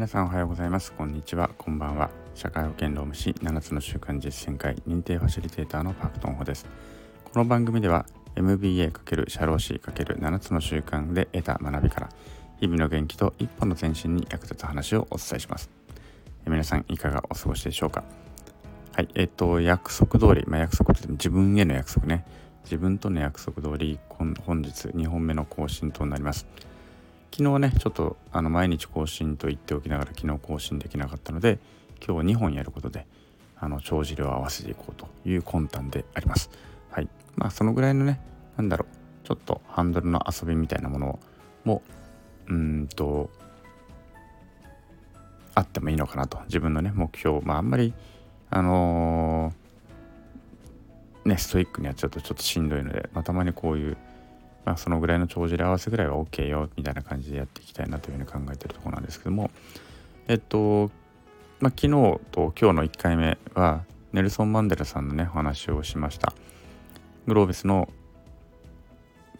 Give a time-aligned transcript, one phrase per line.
[0.00, 0.94] 皆さんおはようございます。
[0.94, 1.50] こんにちは。
[1.58, 2.08] こんばんは。
[2.34, 6.64] 社会保険労務士7つの習慣実践会認定ファシリテーターのパクトンホです。
[7.22, 12.08] この番組では MBA× 社労士 ×7 つの習慣で得た学びから
[12.60, 15.68] 日々の元気と一歩の前進に役立つ話をお伝えします。
[16.46, 18.02] 皆さんいかがお過ごしでしょうか？
[18.94, 19.08] はい。
[19.14, 22.24] えっと約束通りまあ約束って自分への約束ね。
[22.64, 26.46] 自分との約束通り本日2本目の更新となります。
[27.32, 31.58] 昨日ねちょっとあの毎日更新と言っておきながら昨日更新できなかったので
[32.06, 33.06] 今日2本やることで
[33.58, 36.50] あの帳尻を合わせていこうという魂胆であります。
[36.90, 37.08] はい。
[37.36, 38.20] まあそのぐらいのね
[38.56, 38.86] 何だろ
[39.24, 41.18] うちょっとハンドルの遊びみたいなもの
[41.64, 41.82] も
[42.48, 43.30] うんと
[45.54, 46.40] あってもいいのかなと。
[46.46, 47.92] 自分のね目標まああんまり
[48.48, 53.96] あのー、ねストイックにやっちゃうとちょっとしんどいので、まあ、たまにこういう
[54.64, 59.50] まあ、そのぐらいの帳尻合わせぐらいは OK よみたいな感じでやっていきたいなというふうに考えてるところなんですけども。
[60.28, 60.90] えっと、
[61.60, 66.32] まあ、昨日と今日の1回目はネルソン・マンデラさんのねお話をしました。
[67.26, 67.88] グローベスの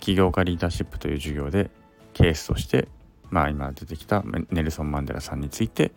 [0.00, 1.70] 起業家リーダーシップという授業で
[2.12, 2.88] ケースとして
[3.30, 5.92] まあ今出てきたネルソン・マンデラさんについて、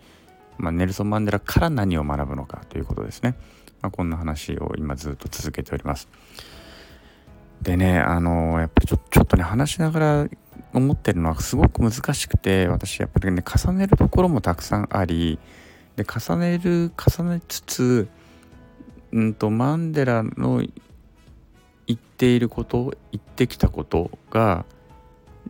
[0.58, 3.36] まあ、ネルソン・マンデラから何を学ぶのかということですね、
[3.82, 6.08] まあ、こんな話を今ずっと続けております。
[7.64, 10.28] でねあのやっぱりちょちょっとね話しながら
[10.74, 15.40] 思ってるのはすごく難しくて私やっぱりね重ねるところもたくさんあり
[15.96, 18.08] で重ねる重ねつつ
[19.12, 20.64] うんとマンデラの
[21.88, 24.66] 言っていること言ってきたことが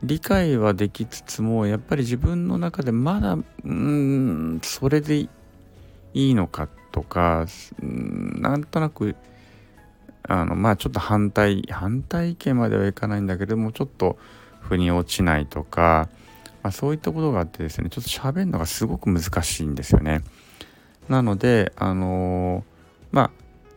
[0.03, 5.29] 理解はできつつもやっぱり自分の中でまだうんそれでい
[6.13, 7.47] いのかとか
[7.81, 9.15] なんとなく
[10.27, 14.17] あのまあちょっと反対反対意見まではいかないんだけどもちょっと
[14.61, 16.07] 腑に落ちないとか、
[16.61, 20.23] まあ、そういったことがあってですねちょっと喋るのがすごく難しいんですよね。
[21.09, 22.63] なのであのー、
[23.11, 23.31] まあ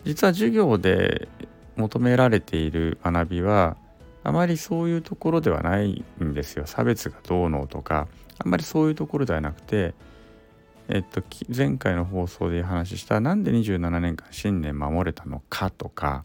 [0.04, 1.28] 実は授業で
[1.76, 3.76] 求められている学びは
[4.22, 6.66] あまりそういうところではないんですよ。
[6.66, 8.06] 差別がどうのとか
[8.38, 9.94] あんまりそういうところではなくて
[10.88, 11.22] えっと、
[11.54, 16.24] 前回の放送で話したなんで27年間信念守れたのかとか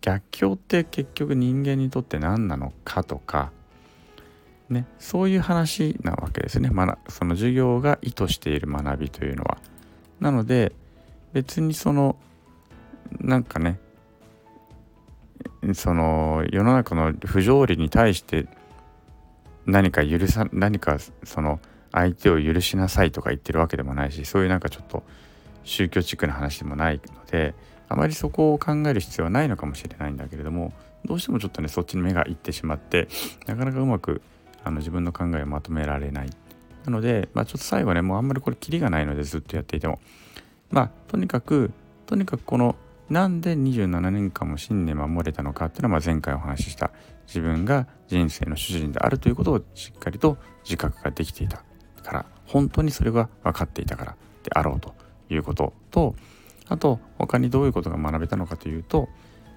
[0.00, 3.50] 逆境って結局人間にとって何なのかとか、
[4.68, 9.58] ね、そういう話なわけですね、ま、その授業が意図している学びというのは。
[10.20, 10.72] なので
[11.32, 12.16] 別にその
[13.20, 13.80] なんかね
[15.74, 18.46] その世の中の不条理に対して
[19.66, 21.60] 何か許さ何かその
[21.92, 25.02] 相手を許しなさいとか言ってるわけでもないしそういうなんかちょっと
[25.64, 27.54] 宗教チックな話でもないので
[27.90, 30.72] あまりそこを考える必要はないのかもしれないんだけれども
[31.04, 33.08] どうしてもちょっとねそっちに目がいってしまって
[33.46, 34.22] なかなかうまく
[34.62, 36.30] あの自分の考えをまとめられない。
[36.84, 40.00] なので、まあ、ちょっと最後ねもうあんまりこれキリがないのでずっとやっていても
[40.70, 41.72] まあとにかく
[42.06, 42.76] とにかくこの
[43.10, 46.92] なんで27年間も信念守れたのかっていうのは前回お話しした
[47.26, 51.64] 自分が人生の主人であるということをしっかりと自覚ができていた
[52.02, 54.94] から本当にそれが分かっていたからであろうと
[55.28, 56.14] いうことと
[56.70, 59.08] あと他にどういうことが学べたのかというと、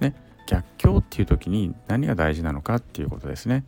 [0.01, 0.15] ね、
[0.47, 3.63] 逆境っていう時に何が大事なのかっていうことですね。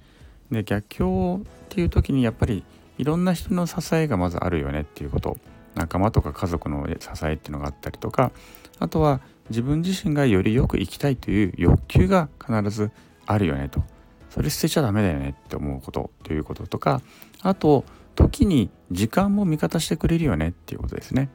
[0.51, 2.63] で逆境っていう時にやっぱり
[2.97, 5.37] いろんな人の支えがまずあるよねっていうこと
[5.75, 8.31] 仲間とか家族の支えっていうのがあったりとか
[8.79, 12.91] あとは自分自身がよりよく生きたいという欲求が必ず
[13.25, 13.83] あるよねと
[14.29, 17.01] それ捨てちゃダメだよねって思うことということとか
[17.41, 17.85] あと
[18.15, 21.29] 時に時間も味方してくれるよねっていうことですね。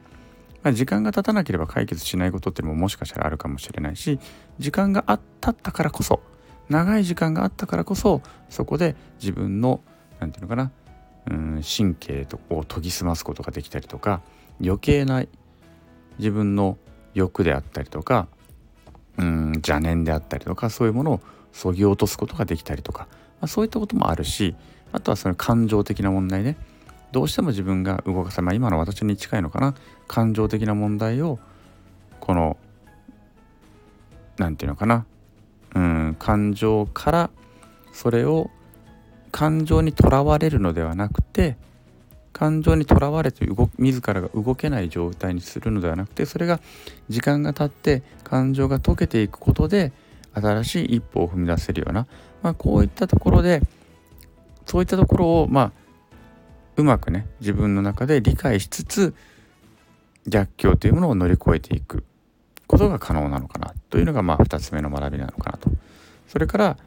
[0.63, 4.19] まあ、時間が経たなければ解決しないことっていうのももしかしたらあるかもしれないし
[4.59, 6.21] 時間があったったからこそ
[6.69, 9.81] 長い時間があったからこそそこで自分の
[10.19, 10.71] 何て言うのかな
[11.29, 14.21] うん神経を研ぎ澄ますことができたりとか
[14.63, 15.23] 余計な
[16.17, 16.77] 自分の
[17.13, 18.27] 欲であったりとか
[19.17, 24.55] うん邪念であったりとかそういうものをそぎ落とすことができたりとか、まあ、そういったこともあるし
[24.93, 26.57] あとはその感情的な問題ね。
[27.11, 29.75] どうしても自分が動かさまあ今の私に近いのかな。
[30.07, 31.39] 感情的な問題を
[32.19, 32.57] この
[34.37, 35.05] 何て言うのかな。
[35.75, 37.29] うん感情から
[37.93, 38.49] それを
[39.31, 41.57] 感情にとらわれるのではなくて
[42.33, 46.59] 感情にとらわれて動自らが動けない状態にするのではなくてそれが
[47.09, 49.91] 時間が経って感情が溶けていくことで
[50.33, 52.07] 新しい一歩を踏み出せるような、
[52.41, 53.61] まあ、こういったところで
[54.65, 55.71] そういったところをまあ
[56.77, 59.13] うまくね自分の中で理解しつつ
[60.27, 62.03] 逆境というものを乗り越えていく
[62.67, 65.69] ことが可能なのかなというのがまあ2つ目の学びなのかなと。
[66.27, 66.77] それから、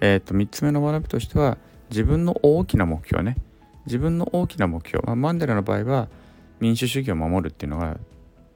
[0.00, 1.58] えー、と3つ目の学びとしては
[1.90, 3.36] 自分の大きな目標ね
[3.86, 6.08] 自分の大きな目標、まあ、マンデラの場合は
[6.60, 7.98] 民主主義を守るっていうのが、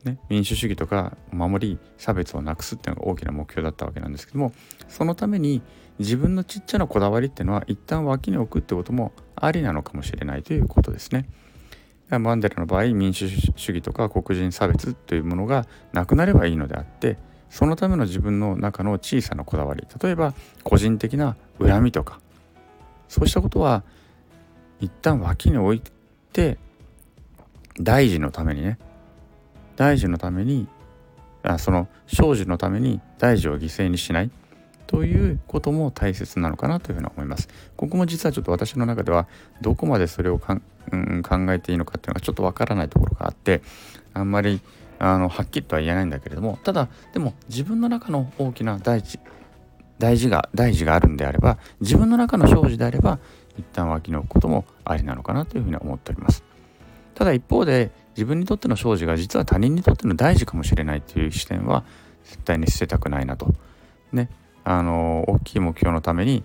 [0.04, 4.52] ね、民主主義とか守り差別をなくすっていうのが大きな目標だったわけなんですけども
[4.88, 5.60] そのために
[5.98, 11.28] 自分のちっちゃなこだわりっていうのは一旦脇に置くってこともありなのかもしれないということですね。
[12.10, 17.18] マンデラの場合民主主義とか黒人差別というものがなくなればいいのであって
[17.50, 22.20] そのための自分の中の小さなこだわり例えば個人的な恨みとか。
[23.08, 23.82] そうしたことは
[24.80, 25.82] 一旦脇に置い
[26.32, 26.58] て
[27.80, 28.78] 大事のためにね。
[29.76, 30.66] 大事のために
[31.42, 34.30] あその生じのために大事を犠牲にしない。
[34.88, 37.48] ということも大切なのかなというふうに思います。
[37.76, 39.28] ここも実はちょっと私の中では
[39.60, 43.60] どこまでそれをかん、うん、考えていいのかっていうのがちょっとわからないところがあって
[44.14, 44.60] あんまり
[44.98, 49.20] あのはっきりとは言えないんだけれどもただでも自分の中の大きな大事
[49.98, 53.18] 大事が大事があるんであれば自分の中の生じであれば
[53.58, 56.44] 一旦脇に置くこともありなのかなというふうに思っております。
[57.14, 61.84] ただ一方で自分にとっての生じが実は他人にとっての大事かもしれないという視点は
[62.24, 63.52] 絶対に捨てたくないなと。
[64.12, 64.30] ね、
[64.64, 66.44] あの大きい目標のために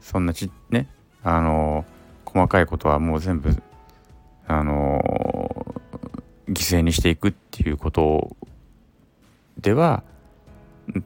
[0.00, 0.88] そんなちね
[1.22, 1.84] あの
[2.24, 3.54] 細かいことはもう全部
[4.46, 5.76] あの
[6.48, 8.36] 犠牲にしていくっていうこと
[9.58, 10.02] では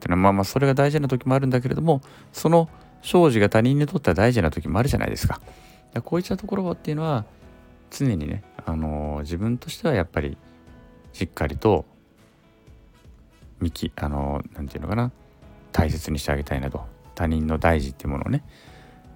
[0.07, 2.01] まあまあそれが大事な時もあるんだけれども
[2.31, 2.69] その
[3.03, 5.39] 生じが他人にとっては大事な時もあるじゃないですか。
[6.03, 7.25] こういったところっていうのは
[7.91, 10.37] 常にね、あの自分としてはやっぱり
[11.13, 11.85] しっかりと
[13.61, 15.11] 見きあの何て言うのかな
[15.75, 16.85] 大切にしてあげたいなと
[17.15, 18.43] 他人の大事っていうものをね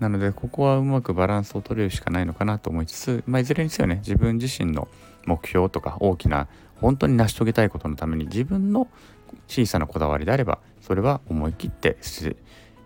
[0.02, 4.90] なのでここはうまくバランスを取れるしかないのかなと思いつつ、まあ、いずれにせよね自分自身の
[5.26, 8.90] 目標とか大きな本当に成し遂げたいことのために自分の
[9.48, 12.36] 小さなこだわりであればそれは思い切って捨て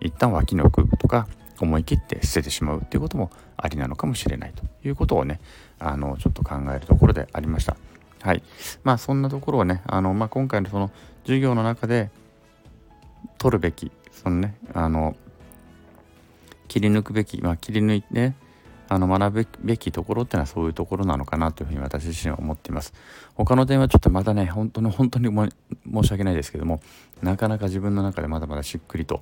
[0.02, 1.28] 一旦脇に置くとか
[1.60, 5.40] 思い切って捨ててしまうっていうこともありなのかもしれないということをね
[5.80, 7.78] あのちょっと考えるところでありました。
[8.22, 8.44] はい。
[8.84, 10.92] まあそんなところをねあの、まあ、今回のその
[11.24, 12.10] 授業の中で
[13.44, 15.18] 取るべきそのねあの
[16.70, 18.34] 切り抜くべき、まあ、切り抜いて
[18.88, 22.94] あの学ぶべきところっていうのはそういうところなのかなというふうに私自身は思っています。
[23.36, 26.82] 他の点はちょっとまだね本当に本当に申し訳ないですけども
[27.22, 29.22] なかなか自分の中でまだまだしっくりと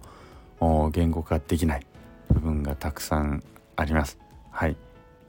[0.92, 1.86] 言語化できない
[2.30, 3.44] 部分がたくさん
[3.76, 4.20] あります。
[4.52, 4.76] はい、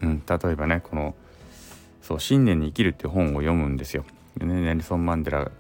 [0.03, 1.15] うん、例えばねこの
[2.03, 4.05] そう「信念に生きる」っていう本を読むんですよ。
[4.37, 5.51] ね、ネルソン・マンデラ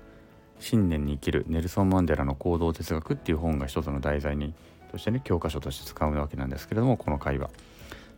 [0.63, 4.55] 信念に生きるネルソン・マンデラの行動哲学っていう本が一つの題材に
[4.91, 7.51] としてね教科書として使うわけなんですけれどもこの会話、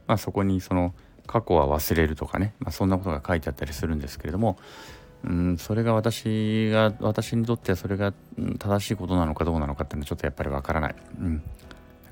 [0.06, 0.93] まあ、そこにその
[1.26, 4.58] 過去は忘れるとかね、まあ、そんなことが書いてあったりするんですけれども
[5.25, 8.12] うんそれが私が私にとってはそれが
[8.58, 11.43] 正しいことなのかどうなのかっていうのはちょっとやっぱりわからない、うん、なん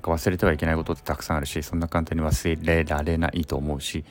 [0.00, 4.04] か忘れてはいけないことってたくさんあるしそんな簡単に忘れられないと思うし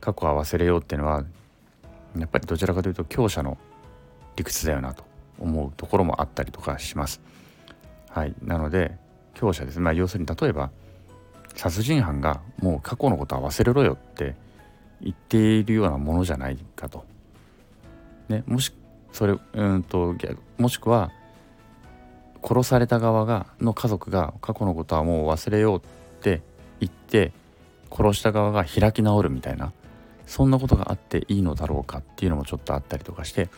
[0.00, 1.24] 過去は忘れようっていうのは
[2.18, 3.56] やっぱりどちらかというと強者の
[4.36, 5.09] 理屈だよなと。
[5.40, 7.20] 思うところもあったりとかします。
[8.10, 8.96] はい、なので
[9.34, 10.70] 強者です、まあ、要するに例えば
[11.54, 14.34] 殺人犯がもう過去のことは忘れろよって
[15.00, 17.04] 言っているようなものじゃないかと。
[18.28, 18.72] ね、もし
[19.12, 20.14] それうんと
[20.58, 21.10] もしくは
[22.42, 25.82] 殺された側がの家族が過去のことはもう忘れようっ
[26.22, 26.42] て
[26.78, 27.32] 言って
[27.90, 29.72] 殺した側が開き直るみたいな
[30.26, 33.48] そんなことがあっていいのだろうかっていうのもちょっとあったりとかして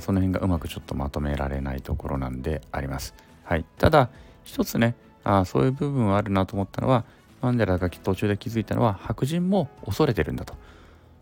[0.00, 3.14] その辺がうまくちょっとまとめられないところなんであります。
[3.44, 4.10] はい、ただ
[4.44, 7.04] 一つねあそういう部分はあるなと思ったのは
[7.40, 10.54] マンデラが途中で気づいたのは白人も恐れてるんだと。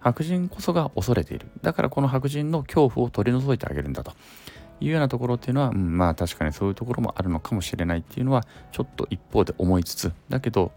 [0.00, 1.46] 白人こそが恐れている。
[1.62, 4.12] だからこの白人の恐怖を取り除いてあげるんだと。
[4.80, 10.72] いうようなところっていうのは、うん、まあ確かにそういうところもあるのかもしれないっていうのはちょっと一方で思いつつだけど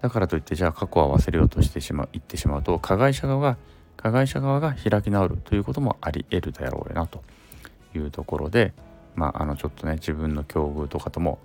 [0.00, 3.56] だからといってじゃあ過去は忘れようとしてしまう言ってしまうと加害者側が
[4.04, 7.22] 加害者側が開き直るということもあり得るだろうなと
[7.94, 8.74] いうところで、
[9.14, 11.38] まあ、あのちょっとね自分の境遇とかとも、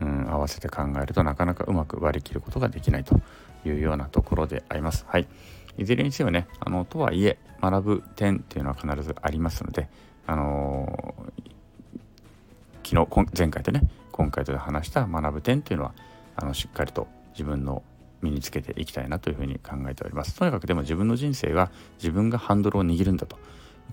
[0.00, 3.20] うん、合わせて考えるとなかなかうまく割り切ることができないと
[3.66, 5.04] いうようなところであります。
[5.08, 5.28] はい、
[5.76, 9.90] いずれにせよねあのとはいえ学ぶ点っていうのは必ずありますので、
[10.26, 15.92] あのー、昨日前回とね今回とで話した学ぶ点っていうのは
[16.34, 17.82] あのしっかりと自分の
[18.22, 20.34] 身につけていきたいなというふうに考えております。
[20.34, 23.38] とにかくでも自分の人生が自分がハンドルを握るんだと。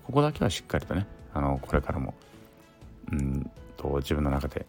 [0.04, 2.14] ここだけはしっかりとね、あのこれからも
[3.12, 4.66] うんと自分の中で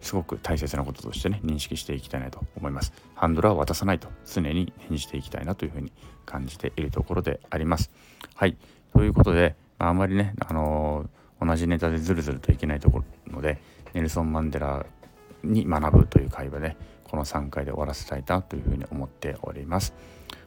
[0.00, 2.92] すごく大切なこととしてね認識していきたいなと思います。
[3.14, 5.92] ハンドルは渡さないと常に返事していきたいなというふうに
[6.26, 7.90] 感じているところであります。
[8.34, 8.56] はい。
[8.92, 13.58] ということで、まあんまりね、あのー、同じネタでずるずるといけないところので、
[13.92, 14.86] ネルソン・マンデラ
[15.44, 19.94] に学ぶという会話で、この3回で終わらせたいなというふうに思っております。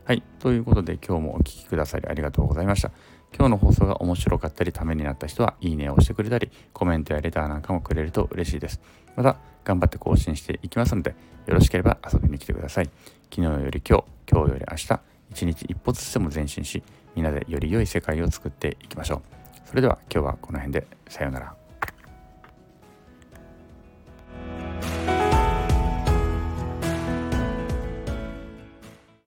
[0.03, 0.23] はい。
[0.39, 2.91] ということで今日もお聴きくださりありがとうございました。
[3.35, 8.79] 今日の放送が面白かったりためになった人はいいねを押してくれたりコメントやレターなんかもくれると嬉しいです
[9.15, 12.89] また頑張って更新していきますのでよろしければ遊びに来てください
[13.29, 14.99] 昨日より今日今日より明日
[15.31, 16.81] 一日一歩ずつでも前進し
[17.15, 19.21] みんなでより良い世界を作っていきましょう
[19.65, 21.66] それでは今日はこの辺でさようなら